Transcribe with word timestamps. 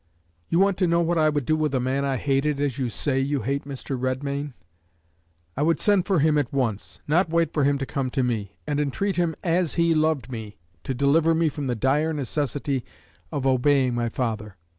"You 0.49 0.57
want 0.57 0.77
to 0.77 0.87
know 0.87 1.01
what 1.01 1.19
I 1.19 1.29
would 1.29 1.45
do 1.45 1.55
with 1.55 1.75
a 1.75 1.79
man 1.79 2.03
I 2.03 2.17
hated, 2.17 2.59
as 2.59 2.79
you 2.79 2.89
say 2.89 3.19
you 3.19 3.41
hate 3.41 3.65
Mr. 3.65 3.95
Redmain? 3.99 4.53
I 5.55 5.61
would 5.61 5.79
send 5.79 6.07
for 6.07 6.17
him 6.17 6.39
at 6.39 6.51
once 6.51 6.99
not 7.07 7.29
wait 7.29 7.53
for 7.53 7.63
him 7.65 7.77
to 7.77 7.85
come 7.85 8.09
to 8.17 8.23
me 8.23 8.57
and 8.65 8.79
entreat 8.79 9.17
him, 9.17 9.35
as 9.43 9.75
he 9.75 9.93
loved 9.93 10.31
me, 10.31 10.57
to 10.85 10.95
deliver 10.95 11.35
me 11.35 11.49
from 11.49 11.67
the 11.67 11.75
dire 11.75 12.13
necessity 12.13 12.83
of 13.31 13.45
obeying 13.45 13.93
my 13.93 14.09
father. 14.09 14.57